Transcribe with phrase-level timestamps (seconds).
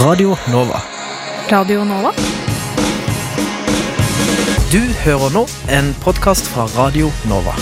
[0.00, 0.80] Radio Nova.
[1.50, 2.12] Radio Nova?
[4.72, 5.42] Du hører nå
[5.74, 7.56] en podkast fra Radio Nova.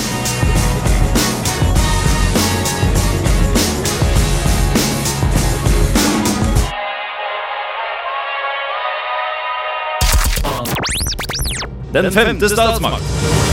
[11.93, 13.46] Den femte statsmakt.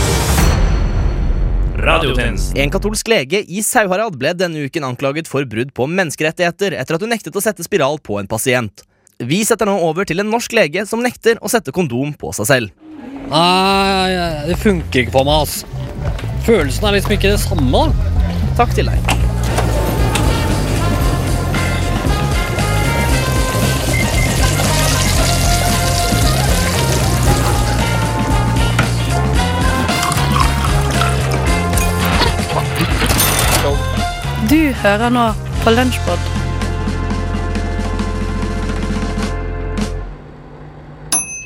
[1.84, 2.56] Radiotjenesten.
[2.60, 7.04] En katolsk lege i Sauharad ble denne uken anklaget for brudd på menneskerettigheter etter at
[7.04, 8.86] hun nektet å sette spiral på en pasient.
[9.20, 12.50] Vi setter nå over til en norsk lege som nekter å sette kondom på seg
[12.50, 12.88] selv.
[13.28, 15.60] Nei, det funker ikke på meg, ass.
[16.44, 17.86] Følelsen er liksom ikke det samme.
[17.88, 18.10] da.
[18.58, 19.23] Takk til deg.
[34.84, 35.28] Hører nå
[35.64, 36.32] på Lunsjbod.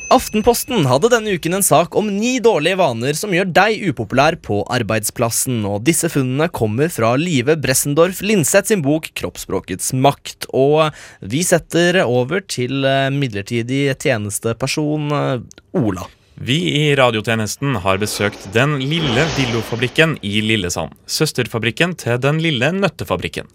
[0.09, 4.62] Aftenposten hadde denne uken en sak om ni dårlige vaner som gjør deg upopulær på
[4.73, 5.61] arbeidsplassen.
[5.69, 10.49] Og disse funnene kommer fra Live Bressendorf Linseth sin bok 'Kroppsspråkets makt'.
[10.57, 10.89] Og
[11.21, 15.45] vi setter over til eh, midlertidig tjenesteperson eh,
[15.79, 16.09] Ola.
[16.41, 20.94] Vi i radiotjenesten har besøkt Den lille dildofabrikken i Lillesand.
[21.11, 23.48] Søsterfabrikken til Den lille nøttefabrikken.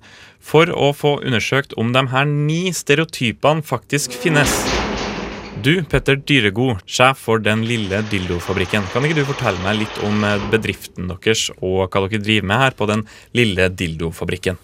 [0.44, 4.52] For å få undersøkt om de her ni stereotypene faktisk finnes.
[5.64, 8.84] Du, Petter Dyregod, sjef for Den lille dildofabrikken.
[8.92, 12.64] Kan ikke du fortelle meg litt om eh, bedriften deres og hva dere driver med
[12.66, 14.60] her på Den lille dildofabrikken?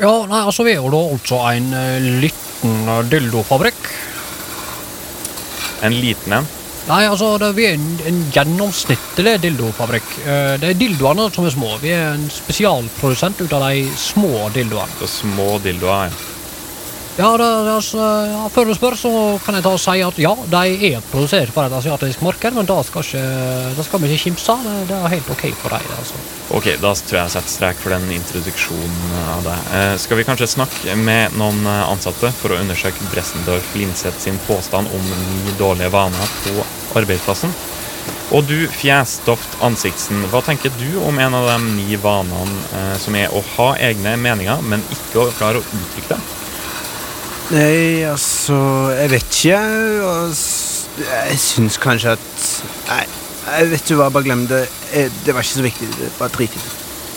[0.00, 3.90] Ja, nei, altså Vi er jo da altså en eh, liten eh, dildofabrikk.
[5.84, 6.48] En liten en.
[6.88, 10.08] Nei, altså det, vi er en, en gjennomsnittlig dildofabrikk.
[10.24, 11.74] Eh, Det er dildoene som er små.
[11.82, 14.96] Vi er en spesialprodusent ut av de små dildoene.
[15.02, 16.08] Så små dildoer.
[16.08, 16.37] ja.
[17.18, 17.98] Ja, det, det, altså,
[18.30, 19.10] ja, Før du spør, så
[19.42, 22.68] kan jeg ta og si at ja, de er produsert for et asiatisk marked, men
[22.68, 23.22] da skal, ikke,
[23.74, 24.54] da skal vi ikke kimse.
[24.62, 25.88] Det, det er helt OK for dem.
[25.98, 26.20] Altså.
[26.54, 29.74] Ok, da tror jeg jeg setter strek for den introduksjonen av deg.
[29.80, 34.38] Eh, skal vi kanskje snakke med noen eh, ansatte for å undersøke Bressendorf Linseth sin
[34.46, 36.54] påstand om ni dårlige vaner på
[37.02, 37.50] arbeidsplassen?
[38.30, 43.18] Og du, Fjesdoft Ansiktsen, hva tenker du om en av de ni vanene eh, som
[43.18, 46.47] er å ha egne meninger, men ikke å klare å uttrykke det?
[47.48, 48.56] Nei, altså
[48.92, 49.60] Jeg vet ikke.
[49.60, 50.34] Jeg,
[51.30, 52.42] Jeg syns kanskje at
[52.90, 53.04] Nei,
[53.48, 54.64] jeg vet du hva, bare glem det.
[54.92, 55.88] Eh, Det var ikke så viktig.
[55.98, 56.74] det- Bare drit i det.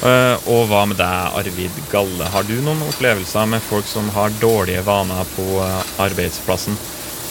[0.07, 2.25] Eh, og hva med deg, Arvid Galle?
[2.33, 6.77] Har du noen opplevelser med folk som har dårlige vaner på eh, arbeidsplassen?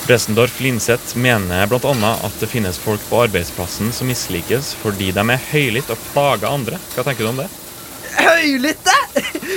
[0.06, 2.12] Bressendorf Linseth mener bl.a.
[2.24, 6.78] at det finnes folk på arbeidsplassen som mislikes fordi de er høylytte og plager andre.
[6.94, 7.48] Hva tenker du om det?
[8.16, 8.94] Høylytte?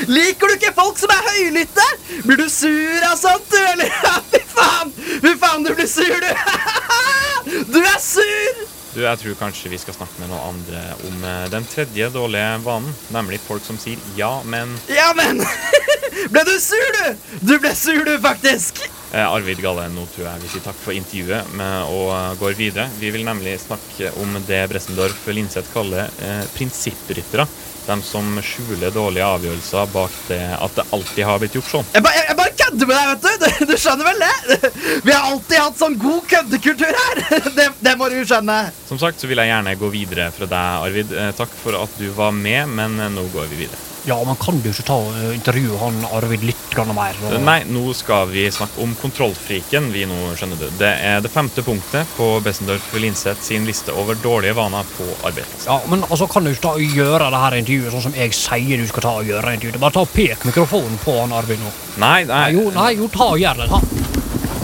[0.08, 1.88] Liker du ikke folk som er høylytte?
[2.28, 3.92] Blir du sur av sånt, du, eller?
[4.34, 4.94] Fy faen!
[5.24, 6.32] Fy faen, du blir sur, du!
[7.74, 8.73] Du er sur!
[8.94, 12.60] Du, Jeg tror kanskje vi skal snakke med noen andre om eh, den tredje dårlige
[12.66, 15.42] vanen, nemlig folk som sier ja, men Ja, men
[16.34, 17.32] Ble du sur, du?
[17.42, 18.84] Du ble sur, du, faktisk.
[19.14, 22.56] Eh, Arvid Galle, nå tror jeg vi sier takk for intervjuet med, og eh, går
[22.58, 22.88] videre.
[23.02, 27.46] Vi vil nemlig snakke om det Bressendorf Linseth kaller eh, prinsippryttere.
[27.84, 31.90] De som skjuler dårlige avgjørelser bak det at det alltid har blitt gjort sånn.
[31.94, 33.66] Jeg, ba, jeg, jeg bare kødder med deg, vet du.
[33.66, 34.72] Du, du skjønner vel det?
[35.06, 37.24] Vi har alltid hatt sånn god køddekultur her.
[37.54, 38.60] Det, det må du skjønne.
[38.90, 41.14] Som sagt så vil jeg gjerne gå videre fra deg, Arvid.
[41.14, 43.93] Eh, takk for at du var med, men eh, nå går vi videre.
[44.06, 46.58] Ja, men kan du ikke ta og intervjue han Arvid litt
[46.94, 47.16] mer?
[47.24, 49.92] og- Nei, nå skal vi snakke om kontrollfriken.
[49.94, 50.70] Vi nå, skjønner du.
[50.78, 55.68] Det er det femte punktet på Bessendorf Linseth sin liste over dårlige vaner på arbeidsplassen.
[55.68, 58.32] Ja, men altså, Kan du ikke ta og gjøre det her intervjuet sånn som jeg
[58.34, 59.80] sier du skal ta og gjøre intervjuet?
[59.80, 61.72] Bare ta og pek mikrofonen på han Arvid nå.
[61.98, 63.70] Nei, nei, Nei, jo, nei, jo, ta og gjør det.
[63.70, 63.80] Ta.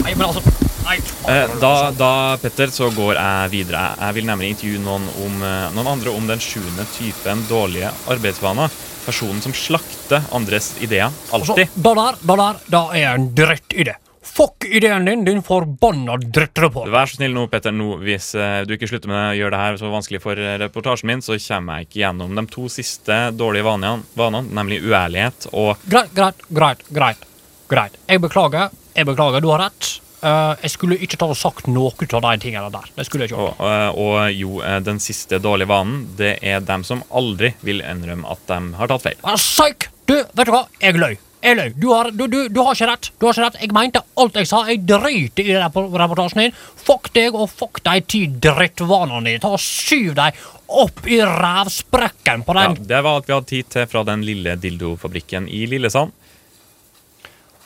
[0.02, 0.42] Nei, men altså
[1.60, 3.82] Da, da, Petter, så går jeg videre.
[4.00, 8.72] Jeg vil nemlig intervjue noen, om, eh, noen andre om den sjuende typen dårlige arbeidsvaner.
[9.04, 11.12] Personen som slakter andres ideer.
[11.32, 11.74] Altså, Alltid.
[11.74, 13.96] der, da der, da er en drittidé.
[14.22, 16.92] Fuck ideen din, din forbanna drittreporter.
[16.92, 17.72] Vær så snill nå, Petter.
[17.72, 20.58] Nå, hvis eh, du ikke slutter med å gjøre det her så vanskelig for eh,
[20.60, 25.48] reportasjen min, så kommer jeg ikke gjennom de to siste dårlige vanene, vanene nemlig uærlighet
[25.54, 27.26] og Greit, greit, greit, greit.
[27.72, 27.98] greit.
[28.10, 28.70] Jeg beklager.
[28.94, 29.90] Jeg beklager, du har rett.
[30.22, 32.90] Eh, jeg skulle ikke ta og sagt noe av de tingene der.
[32.96, 33.64] Det skulle jeg ikke Og, gjort.
[33.64, 38.28] og, og jo, eh, den siste dårlige vanen, det er dem som aldri vil innrømme
[38.30, 39.18] at de har tatt feil.
[39.24, 39.88] Ah, Psyk!
[40.06, 40.66] Du, vet du hva?
[40.82, 41.16] Jeg løy.
[41.40, 41.70] Jeg løy.
[41.80, 43.10] Du har, du, du, du har ikke rett.
[43.16, 43.60] Du har ikke rett.
[43.62, 44.58] Jeg mente alt jeg sa.
[44.68, 46.56] Jeg driter i rep- reportasjen din.
[46.84, 49.40] Fuck deg og fuck de ti drittvanene dine.
[49.40, 50.36] Ta og Skyv dem
[50.82, 52.76] opp i rævsprekken på den.
[52.76, 56.12] Ja, det var alt vi hadde tid til fra den lille dildofabrikken i Lillesand.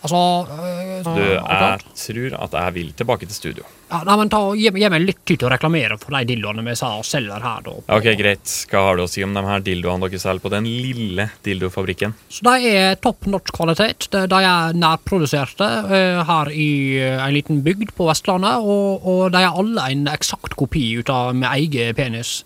[0.05, 0.21] Altså
[0.53, 3.65] øh, Du, jeg tror at jeg vil tilbake til studio.
[3.91, 6.65] ja, nei, men ta, gi, gi meg litt tid til å reklamere for de dildoene
[6.67, 7.63] vi sa og selger her.
[7.65, 7.75] Da.
[7.97, 8.55] Ok, Greit.
[8.71, 12.17] Hva har du å si om de her dildoene dere selger på den lille dildofabrikken?
[12.29, 14.09] Så de er topp norsk kvalitet.
[14.13, 18.65] De, de er nærproduserte uh, her i uh, en liten bygd på Vestlandet.
[18.65, 22.41] Og, og de er alle en eksakt kopi ut av min egen penis.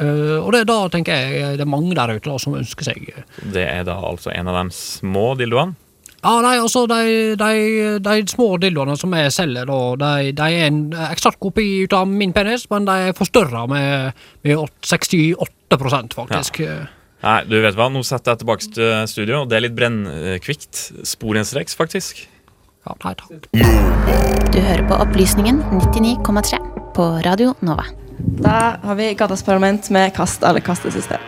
[0.00, 3.06] Uh, og det, da tenker jeg det er mange der ute da, som ønsker seg
[3.40, 5.76] Det er da altså en av de små dildoene.
[6.26, 7.50] Ja, nei, altså, de, de,
[8.02, 10.80] de små dildoene som jeg selger, da, de, de er en
[11.12, 16.58] eksakt kopi ut av min penis, men de er forstørra med, med åt- 68 faktisk.
[17.22, 19.40] Nei, du vet hva, nå setter jeg tilbake til studio.
[19.44, 20.82] og Det er litt brennkvikt.
[21.08, 22.24] Sporenstreks, faktisk.
[22.86, 23.48] Ja, nei takk.
[24.52, 26.60] Du hører på Opplysningen 99,3
[26.94, 27.86] på Radio Nova.
[28.42, 31.22] Da har vi Gatas Parlament med kast eller kastesystem.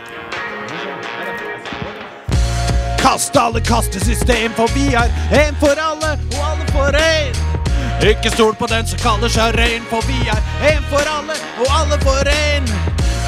[3.09, 7.37] Kast alle kastesystem, for vi er en for alle, og alle for en.
[8.05, 10.37] Ikke stol på den som kaller seg rein, for vi er
[10.69, 12.69] en for alle, og alle for en.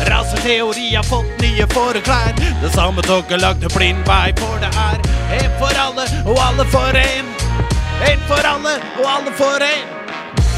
[0.06, 2.38] Raseteori har fått nye foreklær.
[2.62, 5.02] Det samme toget lagde blind vei, for det er
[5.40, 7.34] en for alle, og alle for en.
[8.12, 10.01] En for alle, og alle for en.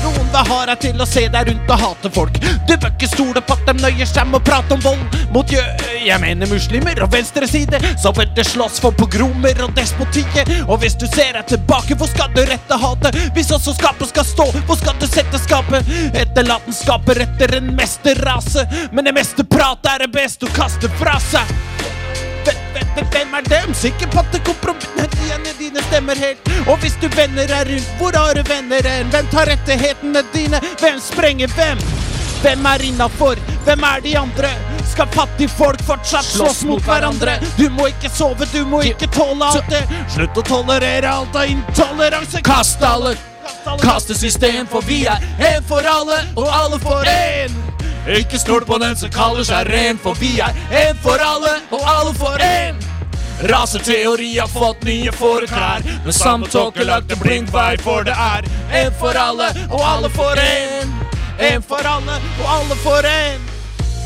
[0.04, 2.40] Noen vil ha deg til å se deg rundt og hate folk.
[2.68, 5.52] Du bør ikke stole på at de nøyer seg med å prate om vold mot
[5.52, 5.64] jø...
[6.04, 10.52] Jeg mener muslimer og venstreside, så vil det slåss for pogromer og despotiet.
[10.68, 13.16] Og hvis du ser deg tilbake, hvor skal du rette hatet?
[13.38, 15.88] Hvis også skapet skal stå, hvor skal du sette skapet?
[16.12, 21.16] Etterlaten skaper etter en mesterrase, men det meste prat er det beste å kaste fra
[21.24, 21.56] seg.
[22.94, 23.74] Hvem- hvem- er dem?
[23.74, 26.40] Sikker på at det kompromissene dine stemmer helt.
[26.68, 29.10] Og hvis du vender deg rundt, hvor har du venner hen?
[29.10, 30.60] Hvem tar rettighetene dine?
[30.80, 31.80] Hvem sprenger hvem?
[32.44, 33.36] Hvem er innafor?
[33.66, 34.50] Hvem er de andre?
[34.92, 37.40] Skal fattige folk fortsatt slåss mot hverandre?
[37.58, 39.84] Du må ikke sove, du må ikke tåle alt det.
[40.14, 42.44] Slutt å tolerere alt av intoleranse.
[42.44, 43.16] Kast alle
[43.82, 47.73] kastesystem, for vi er en for alle, og alle for en.
[48.08, 50.52] Ikke stol på den som kaller seg ren, for vi er
[50.84, 52.82] en for alle, og alle for en.
[53.48, 58.44] Raseteori har fått nye foreklær, men samtåke lagde blind vei, for det er
[58.84, 60.94] en for alle, og alle for en.
[61.40, 63.53] En for alle, og alle for en.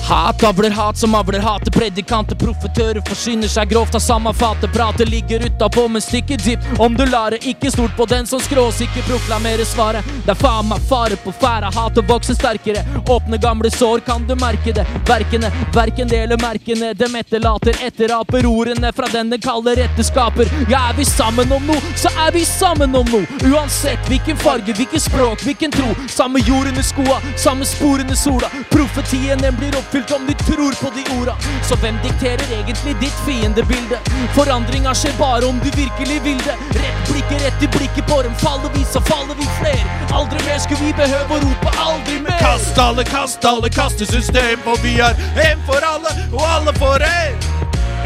[0.08, 1.72] Hat avler hat som avler hate.
[1.72, 4.72] Predikanter, profetører forsyner seg grovt av samme fatet.
[4.74, 6.80] Prater ligger utapå, men stykket dypt.
[6.80, 10.08] Om du lar det, ikke stort på den som skråsikker proklamerer svaret.
[10.24, 12.86] Det er faen meg fare på ferde, Hatet vokser vokse sterkere.
[13.08, 14.86] Åpne gamle sår, kan du merke det.
[15.08, 16.94] Verkene, verken det eller merkene.
[16.94, 20.48] Dem etterlater etteraper ordene fra den den kaller etterskaper.
[20.72, 23.28] Ja, er vi sammen om noe, så er vi sammen om noe.
[23.52, 25.92] Uansett hvilken farge, hvilken språk, hvilken tro.
[26.08, 28.48] Samme jord under skoa, samme spor under sola.
[28.72, 31.36] Profetien den blir oppfylt om de tror på de orda.
[31.70, 33.98] Så hvem dikterer egentlig ditt fiendebilde?
[34.36, 36.56] Forandringa skjer bare om du virkelig vil det.
[36.80, 38.36] Rett blikket, rett i blikket på dem.
[38.36, 39.84] Faller vi, så faller vi fler.
[40.14, 42.40] Aldri mer skulle vi behøve å rope aldri mer.
[42.40, 45.18] Kast alle, kast alle, kastesystem, for vi er
[45.50, 47.46] en for alle, og alle for en.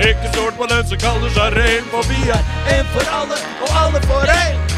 [0.01, 3.81] Ikke stort på den som kaller seg ren, for vi er en for alle, og
[3.85, 4.70] alle for en.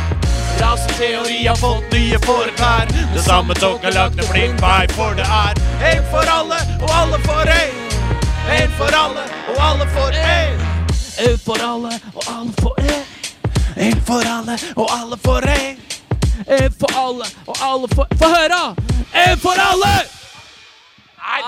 [0.64, 2.88] Raseteori har fått nye foreklær.
[3.14, 5.60] Det samme tok er lagt en blind vei, for det er
[5.92, 7.74] en for alle, og alle for en.
[8.58, 10.64] En for alle, og alle for en.
[11.28, 13.04] En for alle, og alle for en.
[13.76, 15.78] En for alle, og alle for en.
[16.48, 18.64] En for alle, og alle for Få høre!
[19.26, 19.94] En for alle!
[21.24, 21.42] Nei!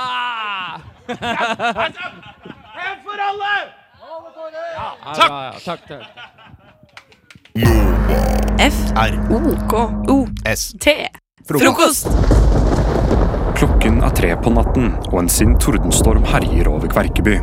[2.90, 3.56] En for alle!
[4.76, 5.90] Ja, takk, takk.
[5.90, 5.96] Ja, takk.
[5.96, 6.45] O K O S
[10.80, 10.94] T
[11.48, 12.10] Frokost!
[13.56, 17.38] Klokken er tre på natten, og en sint tordenstorm herjer over Kverkeby.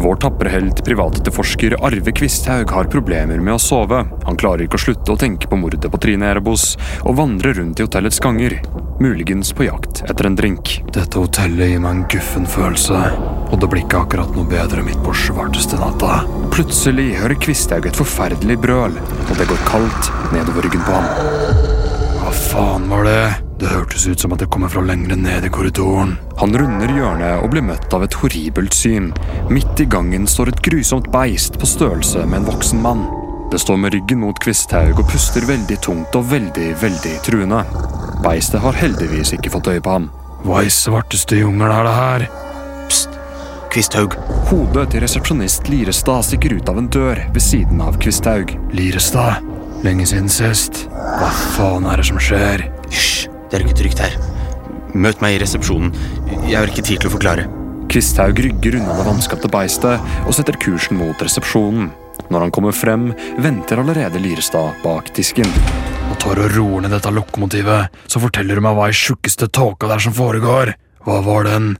[0.00, 4.00] Vår tapre helt privatetterforsker Arve Kvisthaug har problemer med å sove.
[4.24, 6.70] Han klarer ikke å slutte å tenke på mordet på Trine Erebos,
[7.04, 8.56] og vandrer rundt i hotellets ganger.
[9.04, 10.78] Muligens på jakt etter en drink.
[10.94, 13.04] Dette hotellet gir meg en guffen følelse,
[13.48, 16.22] og det blir ikke akkurat noe bedre midt på svarteste natta.
[16.54, 21.76] Plutselig hører Kvisthaug et forferdelig brøl, og det går kaldt nedover ryggen på ham.
[22.22, 23.20] Hva faen var det?
[23.58, 26.12] Det hørtes ut som at det kommer fra lengre ned i korridoren.
[26.38, 29.08] Han runder hjørnet og blir møtt av et horribelt syn.
[29.50, 33.08] Midt i gangen står et grusomt beist på størrelse med en voksen mann.
[33.50, 37.64] Det står med ryggen mot Kvisthaug og puster veldig tungt og veldig, veldig truende.
[38.22, 40.10] Beistet har heldigvis ikke fått øye på ham.
[40.44, 42.26] Hva i svarteste jungel er det her?
[43.78, 44.16] Kvisthaug.
[44.48, 48.50] Hodet til resepsjonist Lirestad stikker ut av en dør ved siden av Kvisthaug.
[48.74, 49.44] Lirestad?
[49.86, 50.80] Lenge siden sist.
[50.90, 52.64] Hva faen er det som skjer?
[52.90, 54.16] Hysj, det er ikke trygt her.
[54.98, 55.94] Møt meg i resepsjonen.
[56.48, 57.46] Jeg har ikke tid til å forklare.
[57.86, 61.92] Kvisthaug rygger unna det vanskapte beistet og setter kursen mot resepsjonen.
[62.34, 65.54] Når han kommer frem, venter allerede Lirestad bak disken.
[66.08, 69.52] Nå tar du og roer ned dette lokomotivet, så forteller du meg hva i tjukkeste
[69.54, 70.74] tåka der som foregår.
[71.06, 71.76] Hva var den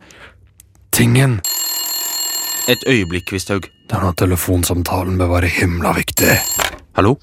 [0.94, 1.40] tingen?
[2.68, 3.62] Et øyeblikk, Kvisthaug.
[3.88, 6.34] Denne telefonsamtalen bør være himla viktig.
[6.98, 7.14] Hallo?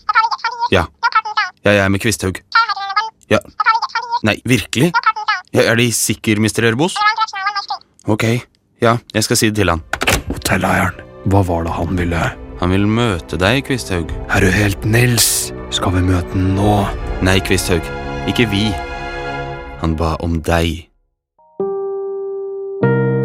[0.71, 0.87] Ja.
[1.65, 2.39] Ja, jeg er med Kvisthaug.
[3.29, 3.37] Ja.
[4.25, 4.91] Nei, virkelig?
[5.53, 6.65] Ja, er De sikker, Mr.
[6.71, 6.95] Ørbos?
[8.07, 8.23] Ok.
[8.81, 9.83] Ja, jeg skal si det til han.
[10.31, 10.97] Hotelleieren,
[11.29, 12.23] hva var det han ville?
[12.59, 14.09] Han vil møte deg, Kvisthaug.
[14.29, 15.53] Er du helt Nils?
[15.69, 16.87] Skal vi møte den nå?
[17.21, 17.85] Nei, Kvisthaug.
[18.25, 18.71] Ikke vi.
[19.83, 20.87] Han ba om deg.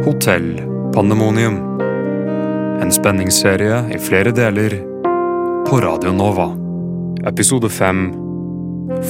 [0.05, 0.61] Hotell
[0.93, 1.70] Pandemonium.
[2.81, 4.79] En spenningsserie i flere deler
[5.69, 6.47] på Radio Nova.
[7.29, 8.09] Episode fem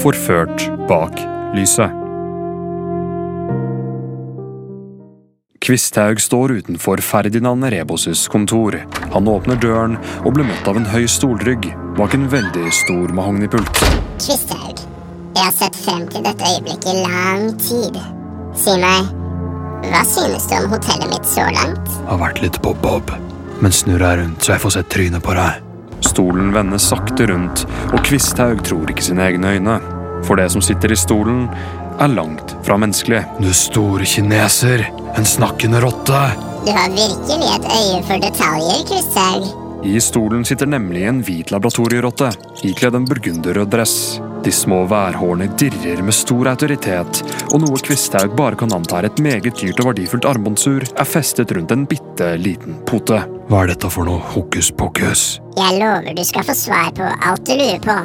[0.03, 1.21] Forført bak
[1.55, 1.95] lyset.
[5.61, 8.81] Kvisthaug står utenfor Ferdinand Rebos' kontor.
[9.15, 13.85] Han åpner døren og blir møtt av en høy stolrygg bak en veldig stor mahognipult.
[14.19, 14.83] Kvisthaug,
[15.37, 18.03] jeg har sett frem til dette øyeblikket i lang tid.
[18.59, 19.15] Si meg,
[19.91, 21.99] hva synes du om hotellet mitt så langt?
[22.11, 23.15] Har vært litt bob-bob,
[23.61, 25.67] men snur deg rundt så jeg får sett trynet på deg.
[26.05, 29.77] Stolen vender sakte rundt, og Kvisthaug tror ikke sine egne øyne.
[30.25, 31.47] For det som sitter i stolen,
[32.01, 33.21] er langt fra menneskelig.
[33.41, 34.87] Du store kineser,
[35.17, 36.23] en snakkende rotte.
[36.65, 39.51] Du har virkelig et øye for detaljer, Kvisthaug.
[39.85, 42.33] I stolen sitter nemlig en hvit laboratorierotte,
[42.69, 43.97] ikledd en burgunderrød dress.
[44.45, 47.21] De små værhårene dirrer med stor autoritet,
[47.53, 51.53] og noe Kvisthaug bare kan anta er et meget dyrt og verdifullt armbåndsur, er festet
[51.53, 53.21] rundt en bitte liten pote.
[53.51, 55.25] Hva er dette for noe hokus pokus?
[55.59, 57.99] Jeg lover du skal få svar på alt du lurer på.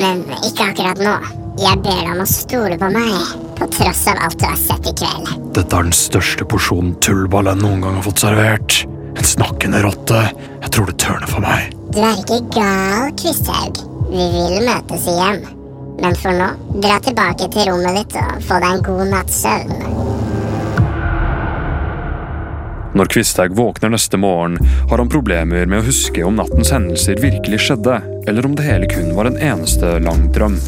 [0.00, 1.14] Men ikke akkurat nå.
[1.60, 4.88] Jeg ber deg om å stole på meg, på tross av alt du har sett
[4.88, 5.30] i kveld.
[5.54, 8.80] Dette er den største porsjonen tullball jeg noen gang har fått servert.
[9.12, 10.24] En snakkende rotte.
[10.64, 11.70] Jeg tror det tørner for meg.
[11.92, 13.91] Du er ikke gal, Kvisthaug.
[14.12, 15.42] Vi vil møtes igjen.
[16.02, 16.48] Men for nå,
[16.84, 20.02] dra tilbake til rommet ditt og få deg en god natts søvn.
[22.92, 24.58] Når Kvisthaug våkner neste morgen,
[24.90, 28.90] har han problemer med å huske om nattens hendelser virkelig skjedde, eller om det hele
[28.90, 30.60] kun var en eneste lang drøm.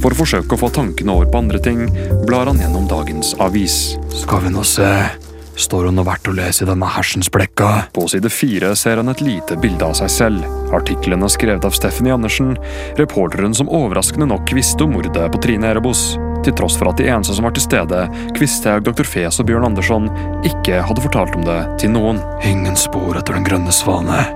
[0.00, 1.84] For å forsøke å få tankene over på andre ting,
[2.24, 3.96] blar han gjennom dagens avis.
[4.24, 4.88] Skal vi nå se.
[5.56, 7.86] Står hun noe verdt å lese i denne hersens blekka?
[7.96, 10.44] På side fire ser han et lite bilde av seg selv.
[10.76, 12.52] Artikkelen er skrevet av Stephanie Andersen,
[13.00, 16.18] reporteren som overraskende nok visste om mordet på Trine Erebos.
[16.44, 18.02] Til tross for at de eneste som var til stede,
[18.36, 19.08] Kvisthaug, Dr.
[19.08, 20.10] Fes og Bjørn Andersson,
[20.46, 22.20] ikke hadde fortalt om det til noen.
[22.44, 24.26] Ingen spor etter Den grønne svane.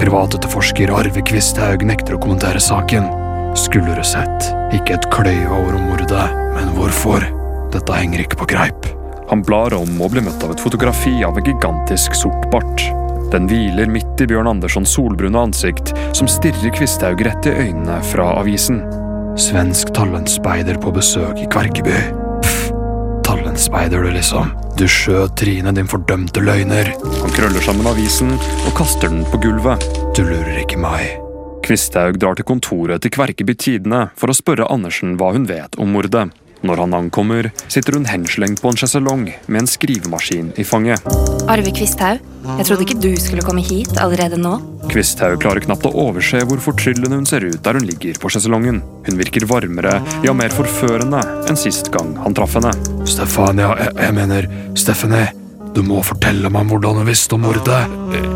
[0.00, 3.12] Privatetterforsker Arve Kvisthaug nekter å kommentere saken.
[3.54, 4.50] Skulle du sett.
[4.74, 6.26] Ikke et kløyva ord om mordet.
[6.56, 7.28] Men hvorfor?
[7.74, 8.94] Dette henger ikke på greip.
[9.30, 12.84] Han blar om og blir møtt av et fotografi av en gigantisk sort bart.
[13.32, 18.28] Den hviler midt i Bjørn Anderssons solbrune ansikt, som stirrer Kvisthaug rett i øynene fra
[18.38, 18.82] avisen.
[19.40, 21.96] Svensk talentspeider på besøk i Kverkeby.
[22.44, 22.68] Pff,
[23.26, 24.52] talentspeider du, liksom.
[24.78, 26.92] Du skjøt Trine, din fordømte løgner.
[27.22, 29.82] Han krøller sammen avisen og kaster den på gulvet.
[30.14, 31.16] Du lurer ikke meg.
[31.64, 35.94] Kvisthaug drar til kontoret til Kverkeby Tidende for å spørre Andersen hva hun vet om
[35.96, 36.28] mordet.
[36.64, 41.04] Når han ankommer, sitter hun henslengt på en sjeselong med en skrivemaskin i fanget.
[41.52, 44.54] Arve Kvisthaug, jeg trodde ikke du skulle komme hit allerede nå.
[44.88, 48.80] Kvisthaug klarer knapt å overse hvor fortryllende hun ser ut der hun ligger på sjeselongen.
[49.04, 52.72] Hun virker varmere, ja mer forførende enn sist gang han traff henne.
[53.04, 54.48] Stefania, jeg, jeg mener
[54.80, 55.28] Stephanie.
[55.74, 57.82] Du må fortelle meg hvordan du visste om mordet.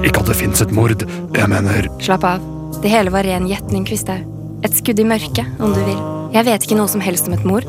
[0.04, 1.06] Ikke at det fins et mord.
[1.32, 2.44] Jeg mener Slapp av.
[2.82, 4.26] Det hele var ren gjetning, Kvisthaug.
[4.66, 6.17] Et skudd i mørket, om du vil.
[6.28, 7.64] Jeg vet ikke noe som helst om et mord.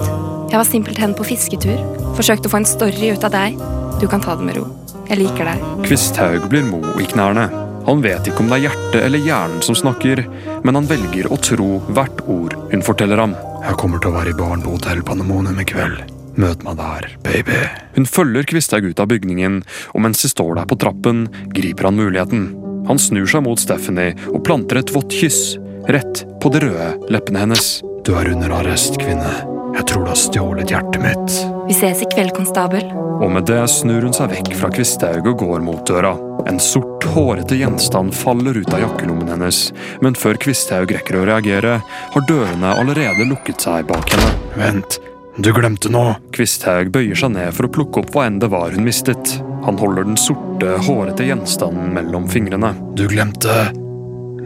[0.51, 1.79] Jeg var simpelthen på fisketur.
[2.17, 3.55] Forsøkte å få en story ut av deg.
[4.01, 4.65] Du kan ta det med ro.
[5.07, 5.63] Jeg liker deg.
[5.85, 7.47] Kvisthaug blir mo i knærne.
[7.87, 10.25] Han vet ikke om det er hjertet eller hjernen som snakker,
[10.67, 13.37] men han velger å tro hvert ord hun forteller ham.
[13.63, 16.03] Jeg kommer til å være i baren på Hotell Panemonium i kveld.
[16.39, 17.63] Møt meg der, baby.
[17.95, 19.61] Hun følger Kvisthaug ut av bygningen,
[19.95, 21.25] og mens de står der på trappen,
[21.55, 22.51] griper han muligheten.
[22.91, 25.55] Han snur seg mot Stephanie og planter et vått kyss
[25.87, 27.69] rett på de røde leppene hennes.
[28.05, 29.31] Du er under arrest, kvinne.
[29.75, 31.35] Jeg tror du har stjålet hjertet mitt.
[31.69, 32.87] Vi ses i kveld, konstabel.
[33.19, 36.15] Og med det snur hun seg vekk fra Kvisthaug og går mot døra.
[36.49, 39.59] En sort, hårete gjenstand faller ut av jakkelommen hennes,
[40.03, 44.31] men før Kvisthaug rekker å reagere, har dørene allerede lukket seg bak henne.
[44.57, 44.97] Vent,
[45.37, 46.15] du glemte noe.
[46.35, 49.37] Kvisthaug bøyer seg ned for å plukke opp hva enn det var hun mistet.
[49.67, 52.73] Han holder den sorte, hårete gjenstanden mellom fingrene.
[52.97, 53.69] Du glemte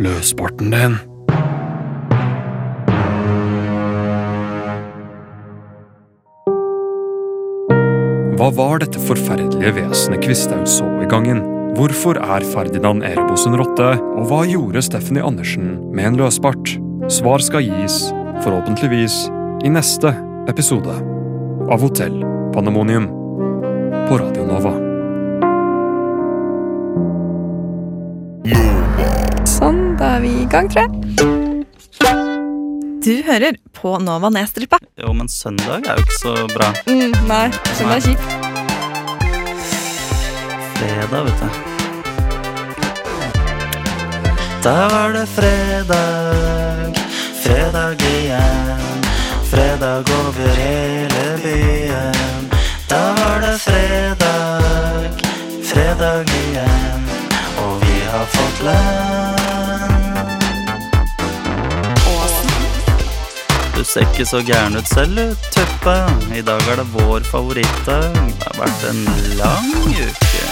[0.02, 1.00] løsparten din.
[8.34, 11.44] Hva var dette forferdelige vesenet Kvisthaug så i gangen?
[11.78, 16.72] Hvorfor er Ferdinand Erebos en rotte, og hva gjorde Stephanie Andersen med en løsbart?
[17.14, 18.00] Svar skal gis,
[18.42, 19.28] forhåpentligvis,
[19.66, 20.16] i neste
[20.50, 20.96] episode
[21.70, 22.18] av Hotell
[22.56, 23.06] Pandemonium
[24.10, 24.74] på Radio Nova.
[29.46, 30.92] Sånn, da er vi i gang, tror jeg.
[33.04, 34.80] Du hører på Nova Nedstrippa.
[34.96, 36.70] Jo, men søndag er jo ikke så bra.
[36.88, 38.28] Mm, nei, søndag er kjipt.
[40.78, 41.50] Fredag, vet du.
[44.64, 47.04] Da var det fredag,
[47.44, 49.04] fredag igjen.
[49.52, 52.50] Fredag over hele byen.
[52.88, 55.22] Da var det fredag,
[55.74, 57.10] fredag igjen.
[57.66, 59.43] Og vi har fått lønn.
[63.94, 65.94] Ser ikke så gæren ut selv, du, Tuppe.
[66.34, 68.06] I dag er det vår favorittdag.
[68.16, 69.02] Det har vært en
[69.38, 70.46] lang uke.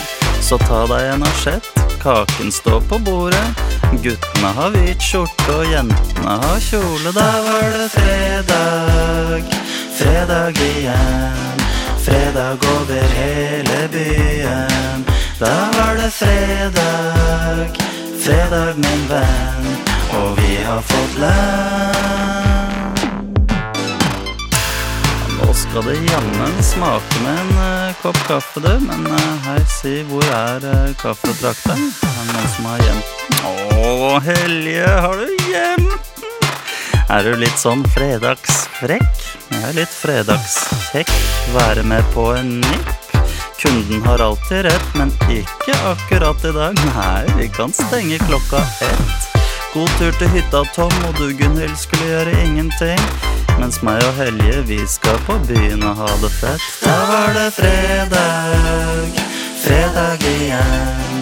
[0.46, 1.70] Så ta deg en asjett.
[2.04, 3.64] Kaken står på bordet.
[4.04, 7.14] Guttene har hvit skjorte, og jentene har kjole.
[7.18, 9.58] Da var det fredag,
[9.98, 11.66] fredag igjen.
[12.06, 15.08] Fredag over hele byen.
[15.40, 17.82] Da var det fredag,
[18.22, 19.74] fredag, min venn.
[20.22, 22.41] Og vi har fått lønn.
[25.62, 28.72] Skal det jammen smake med en uh, kopp kaffe, du.
[28.86, 31.92] Men uh, hei, si, hvor er uh, kaffetrakteren?
[32.02, 33.44] Er det noen som har gjemt den?
[33.78, 36.32] Å, Helje, har du gjemt den?
[37.12, 39.26] Er du litt sånn fredagsfrekk?
[39.52, 41.12] Jeg er litt fredagskjekk.
[41.54, 43.18] Være med på en nipp.
[43.62, 46.86] Kunden har alltid rett, men ikke akkurat i dag.
[46.96, 49.30] Nei, vi kan stenge klokka ett.
[49.76, 53.06] God tur til hytta, Tom, og du, Gunhild, skulle gjøre ingenting.
[53.62, 56.64] Mens meg og Helje, vi skal på byen og ha det fett.
[56.82, 59.20] Da var det fredag,
[59.62, 61.20] fredag igjen.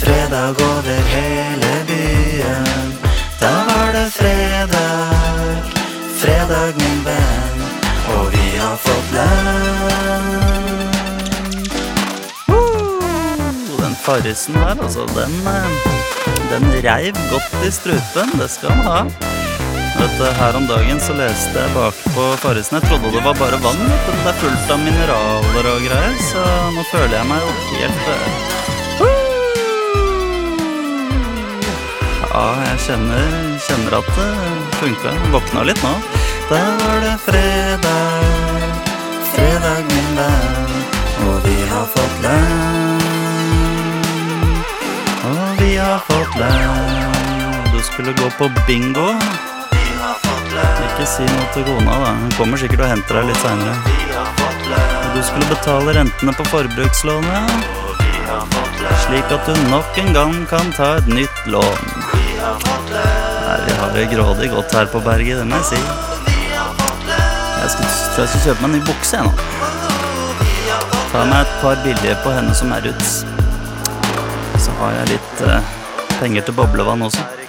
[0.00, 2.94] Fredag over hele byen.
[3.42, 5.68] Da var det fredag,
[6.22, 7.60] fredag, min venn.
[8.14, 10.32] Og vi har fått lønn.
[13.82, 15.68] Den farrisen der, altså, den, eh,
[16.54, 18.38] den reiv godt i strupen.
[18.40, 19.31] Det skal han ha.
[19.98, 22.78] Vet du, Her om dagen så leste jeg bakpå Farrisen.
[22.80, 26.46] Jeg trodde det var bare vann, men det er fullt av mineraler og greier, så
[26.76, 28.50] nå føler jeg meg jo helt
[32.32, 34.28] Ja, jeg kjenner, kjenner at det
[34.80, 35.10] funka.
[35.34, 35.92] Våkna litt nå.
[36.48, 38.64] Da var det fredag,
[39.34, 40.72] fredag, min venn,
[41.28, 43.04] og vi har fått lønn.
[45.28, 47.66] Og vi har fått lønn.
[47.68, 49.10] Du skulle gå på bingo.
[50.86, 52.12] Ikke si noe til kona, da.
[52.22, 53.74] Hun kommer sikkert og henter deg litt seinere.
[55.12, 57.80] Du skulle betale rentene på forbrukslånet.
[59.04, 61.84] Slik at du nok en gang kan ta et nytt lån.
[62.92, 65.80] Nei, vi har det grådig godt her på berget, det må jeg si.
[67.62, 69.32] Jeg skal, tror jeg skal kjøpe meg en ny bukse, jeg nå.
[71.12, 73.06] Ta meg et par billige på henne som er ut.
[74.62, 75.70] Så har jeg litt eh,
[76.16, 77.41] penger til boblevann også.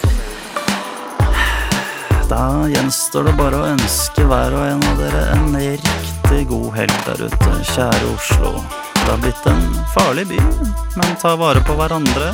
[2.34, 6.96] Da gjenstår det bare å ønske hver og en av dere en riktig god helg
[7.06, 8.54] der ute, kjære Oslo.
[8.96, 9.62] Det har blitt en
[9.94, 10.40] farlig by,
[10.98, 12.32] men ta vare på hverandre,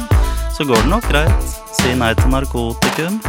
[0.55, 1.51] så går det nok greit.
[1.75, 3.19] Si nei til narkotikum.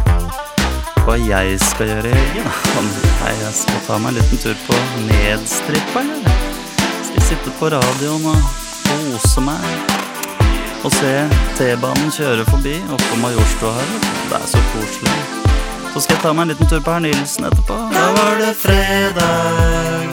[1.03, 2.49] Hva jeg skal gjøre i helgen?
[2.87, 4.79] Nei, jeg skal ta meg en liten tur på
[5.09, 6.49] nedstrippa, eller?
[7.09, 8.49] Skal sitte på radioen og
[8.87, 9.69] kose meg.
[10.87, 11.13] Og se
[11.59, 13.95] T-banen kjøre forbi oppå Majorstua her.
[14.31, 15.50] Det er så koselig.
[15.93, 17.75] Så skal jeg ta meg en liten tur på herr Nilsen etterpå.
[17.91, 20.07] Da var det fredag,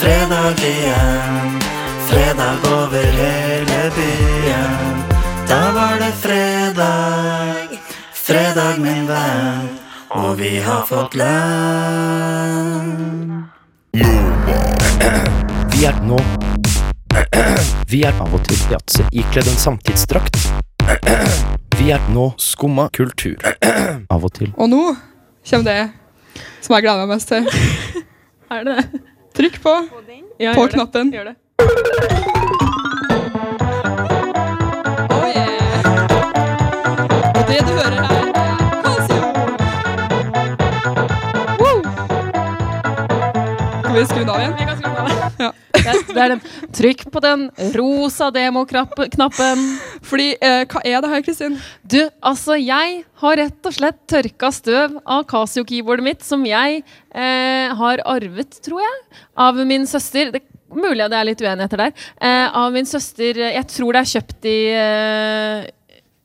[0.00, 1.62] fredag igjen.
[2.08, 5.02] Fredag over hele byen.
[5.48, 7.78] Da var det fredag,
[8.12, 9.68] fredag, min venn.
[10.10, 12.82] Og vi har fått lønn.
[15.72, 16.18] Vi er nå
[17.88, 20.36] Vi er av og til yatzy ikledd en samtidsdrakt.
[21.78, 23.36] Vi er nå skumma kultur.
[24.10, 24.52] Av og til.
[24.56, 24.82] Og nå
[25.50, 25.90] kommer det
[26.62, 27.48] som jeg gleder meg mest til.
[28.52, 29.02] er det det?
[29.32, 29.76] Trykk på,
[30.38, 31.08] Ja, på gjør det.
[31.12, 32.51] Gjør det.
[43.92, 44.52] Skal vi skru den av igjen?
[44.56, 45.32] Vi kan skru den av.
[45.42, 45.48] Ja.
[46.08, 46.40] Det, er den.
[46.72, 47.42] Trykk på den
[47.74, 49.64] rosa demo-knappen.
[50.08, 51.58] Fordi, eh, hva er det her, Kristin?
[51.84, 57.74] Du, altså, jeg har rett og slett tørka støv av Casio-keyboardet mitt, som jeg eh,
[57.82, 58.96] har arvet, tror jeg,
[59.36, 60.32] av min søster.
[60.32, 60.40] Det
[60.72, 64.48] mulig det er litt uenigheter der, eh, av min søster Jeg tror det er kjøpt
[64.48, 65.68] i eh,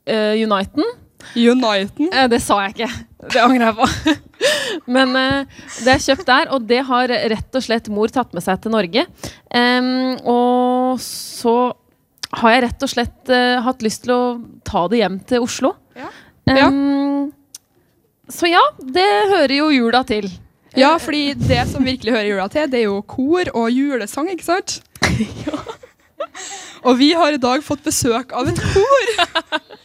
[0.07, 0.87] eh, Uniten.
[1.35, 2.13] Uniten?
[2.13, 2.89] Eh, det sa jeg ikke.
[3.33, 3.91] Det angrer jeg på.
[4.85, 8.45] Men eh, det er kjøpt der, og det har rett og slett mor tatt med
[8.45, 9.05] seg til Norge.
[9.51, 11.55] Um, og så
[12.37, 14.21] har jeg rett og slett uh, hatt lyst til å
[14.67, 15.73] ta det hjem til Oslo.
[16.47, 17.31] Em,
[18.31, 20.29] Så ja, det hører jo jula til.
[20.77, 24.45] Ja, fordi det som virkelig hører jula til, det er jo kor og julesang, ikke
[24.45, 24.81] sant?
[26.87, 29.09] Og vi har i dag fått besøk av et kor.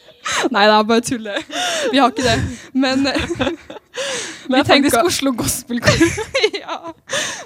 [0.53, 1.43] Nei, det er bare tuller.
[1.91, 2.35] Vi har ikke det.
[2.73, 3.03] Men
[4.47, 6.05] vi tenker faktisk Oslo Gospelkor.
[6.61, 6.77] ja.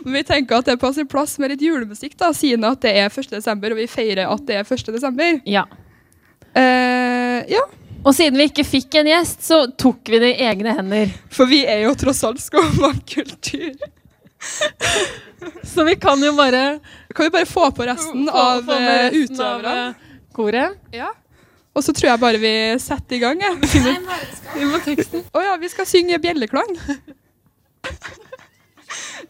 [0.04, 2.82] Men vi tenker at det er på sin plass med litt julemusikk, da, siden at
[2.86, 3.32] det er 1.
[3.34, 4.86] desember, og vi feirer at det er 1.
[4.94, 5.42] desember.
[5.50, 5.66] Ja.
[6.58, 7.66] Uh, ja.
[8.08, 11.10] Og siden vi ikke fikk en gjest, så tok vi det i egne hender.
[11.34, 13.74] For vi er jo tross alt skummakultur.
[15.68, 16.80] Så vi kan jo bare
[17.16, 19.88] Kan vi bare få på resten Få- av eh, av, utøverne?
[19.90, 20.78] eh, koret?
[20.94, 21.10] Ja.
[21.78, 23.42] Og så tror jeg bare vi setter i gang.
[23.42, 23.58] jeg.
[24.58, 25.22] Vi må teksten.
[25.36, 26.72] Å ja, vi skal synge bjelleklang.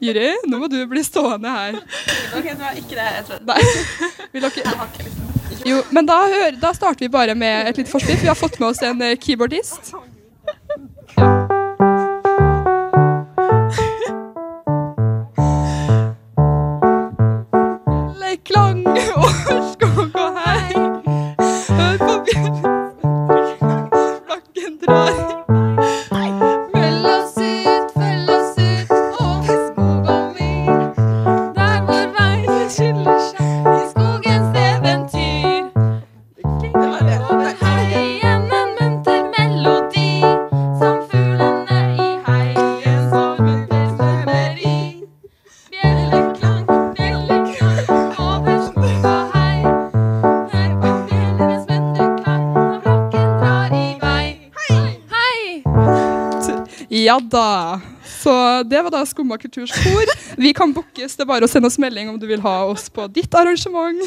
[0.04, 1.76] Juri, nå må du bli stående her.
[2.38, 3.46] Ok, det var ikke det jeg trodde.
[3.50, 3.62] Nei.
[4.36, 4.76] Vil dere
[5.68, 6.18] Jo, men da,
[6.62, 8.16] da starter vi bare med et lite forspill.
[8.16, 9.92] for Vi har fått med oss en eh, keyboardist.
[57.32, 57.80] Da.
[58.08, 58.34] Så
[58.68, 60.13] det var da Skumma kulturs kor.
[60.38, 61.18] Vi kan bookes.
[61.18, 64.02] Det er bare å sende oss melding om du vil ha oss på ditt arrangement.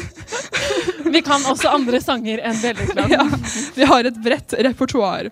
[1.11, 3.11] Vi kan også andre sanger enn bjelleklang.
[3.11, 3.25] Ja,
[3.75, 5.31] vi har et bredt repertoar.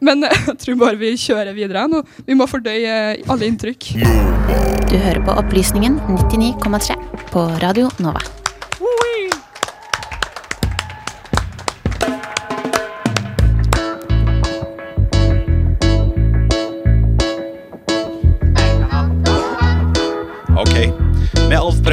[0.00, 2.02] Men eh, jeg tror bare vi kjører videre nå.
[2.26, 2.96] Vi må fordøye
[3.26, 3.92] alle inntrykk.
[4.86, 6.98] Du hører på Opplysningen 99,3
[7.32, 8.35] på Radio Nova.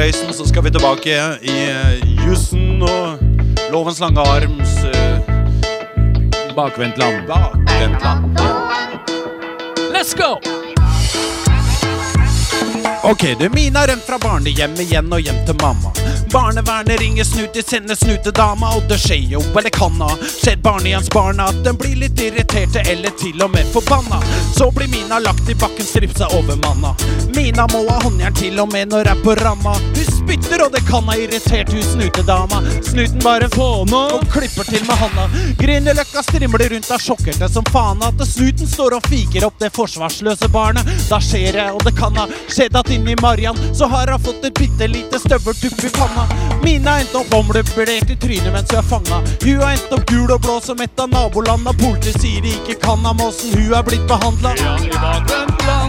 [0.04, 1.12] Prøysen så skal vi tilbake
[1.42, 3.18] i uh, jussen og
[3.72, 5.16] lovens lange arms uh,
[6.56, 7.26] Bakvendtland.
[7.26, 8.36] Bakvendtland.
[9.96, 10.53] Let's go!
[13.06, 15.90] Ok, du Mina har rømt fra barnehjemmet igjen og hjem til mamma.
[16.32, 21.58] Barnevernet ringer Snuti, sender snutedama, og det skjer jo, eller kan ha skjedd barnehjemsbarna at
[21.66, 24.22] den blir litt irriterte eller til og med forbanna.
[24.56, 26.94] Så blir Mina lagt i bakken, stripsa over manna.
[27.36, 29.76] Mina må ha håndjern til og med når er på ramma.
[29.98, 32.62] Hun spytter, og det kan ha irritert hun snutedama.
[32.88, 35.28] Snuten bare fåna og klipper til med handa.
[35.60, 40.48] Grünerløkka strimler rundt av sjokkerte som faen at snuten står og fiker opp det forsvarsløse
[40.56, 40.88] barnet.
[41.12, 44.44] Da skjer det, og det kan ha skjedd at inni Marian så har hun fått
[44.44, 46.26] et bitte lite støveltupp i panna.
[46.62, 49.20] Mina endte opp omløpert i trynet mens hun er fanga.
[49.44, 51.74] Hun har endt opp gul og blå som et av nabolanda.
[51.80, 54.54] Politiet sier de ikke kan ham åssen hun er blitt behandla.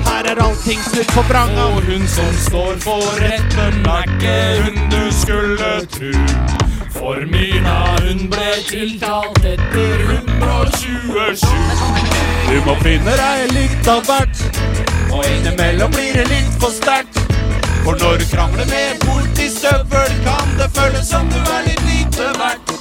[0.09, 1.69] Her er allting snudd på vranga.
[1.75, 6.13] Og hun som står for retten er ikke hun du skulle tru.
[6.95, 11.49] For Mina, hun ble tiltalt etter 127.
[12.45, 14.43] Du må finne deg litt av hvert,
[15.11, 17.19] og innimellom blir det litt for sterkt.
[17.85, 22.73] For når du krangler med politistøvel, kan det føles som du er litt lite verdt.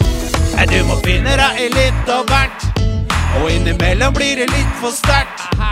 [0.54, 2.68] Nei, du må finne deg i litt av hvert,
[3.40, 5.63] og innimellom blir det litt for sterkt.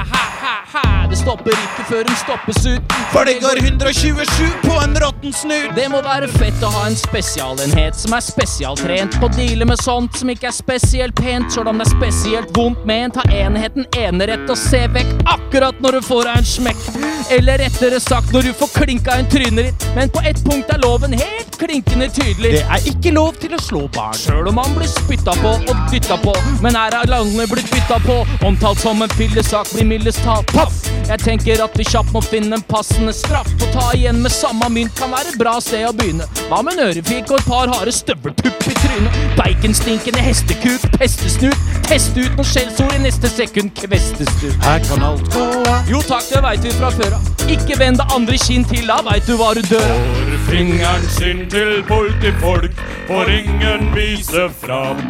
[1.13, 2.95] Det stopper ikke før hun stoppes ut.
[3.13, 5.75] For det går 127 på en råtten snut.
[5.77, 9.83] Det må være fett å ha en spesialenhet som er spesialtrent på å deale med
[9.83, 13.19] sånt som ikke er spesielt pent, sjøl om det er spesielt vondt ment.
[13.21, 16.89] Ha enheten enerett og se vekk akkurat når du får deg en smekk.
[17.37, 19.87] Eller rettere sagt når du får klinka inn trynet ditt.
[19.99, 22.55] Men på ett punkt er loven helt klinkende tydelig.
[22.57, 24.17] Det er ikke lov til å slå barn.
[24.17, 26.35] Sjøl om man blir spytta på og dytta på.
[26.65, 28.23] Men her er landet blitt bytta på.
[28.49, 30.83] Omtalt som en fillesak blir mildest talt paff.
[31.09, 33.49] Jeg tenker at vi kjapt må finne en passende straff.
[33.63, 36.27] Å ta igjen med samme mynt kan være et bra sted å begynne.
[36.49, 39.19] Hva med en ørefik og et par harde støvelpupp i trynet?
[39.39, 41.69] Baconstinkende hestekuk, pestesnut.
[41.89, 44.49] Teste ut noen skjellsord i neste sekund, kvestes du.
[44.65, 45.91] Her kan alt gå av.
[45.91, 47.31] Jo takk, det veit vi fra før av.
[47.53, 50.09] Ikke vend det andre kinn til, da veit du hva du dør av.
[50.23, 55.03] Får fingeren sin til politifolk, får ingen vise fram.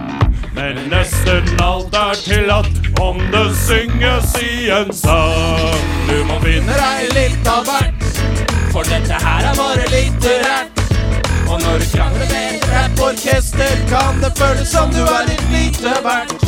[0.54, 5.78] Men nesten alt er tillatt om det synges i en sang.
[6.08, 8.04] Du må finne deg litt av hvert,
[8.72, 10.82] for dette her er bare litterært.
[11.48, 15.96] Og når du krangler med et rapporkester, kan det føles som du er litt lite
[16.04, 16.44] verdt.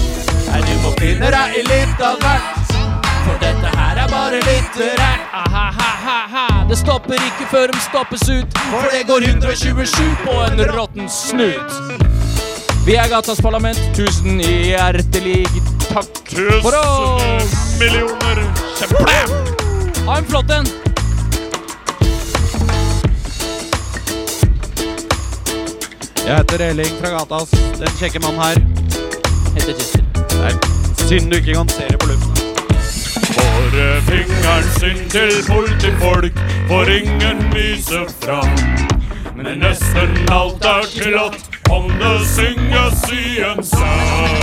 [0.51, 2.77] Nei, du må finne deg i litt av hvert,
[3.25, 5.29] for dette her er bare litterært.
[5.45, 11.09] Ahahaha, det stopper ikke før de stoppes ut, for det går 127 på en råtten
[11.09, 12.14] snut.
[12.87, 15.47] Vi er Gatas Parlament, tusen hjertelig
[15.89, 17.23] takk for oss!
[17.41, 18.41] Tusen millioner
[18.77, 19.31] kjempeblæm!
[20.05, 20.69] Ha en flott en!
[26.27, 27.57] Jeg heter Elling fra Gatas.
[27.81, 28.61] Den kjekke mannen her.
[29.57, 30.05] Heter Chester.
[30.35, 32.37] Det er synd du ikke kan se det på luften.
[33.41, 38.55] Våre fingeren sin til politifolk, får ingen vise fram.
[39.41, 44.37] Men nesten alt er tillatt om det synges i en sang.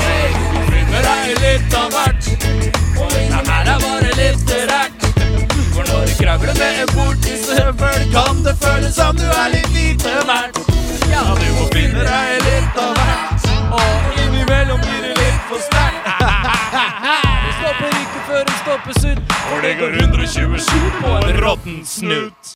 [0.70, 2.30] Finner deg litt av hvert,
[3.00, 5.08] og dette her er bare litterært.
[5.74, 10.16] For når du krangler med en bortisøvel, kan det føles som du er litt lite
[10.30, 10.62] verdt.
[11.12, 16.06] Ja, du må finne deg litt av hvert, og innimellom blir det litt for sterkt.
[16.22, 22.56] Det stopper ikke før de stoppes ut, For det går 127 på en råtten snut.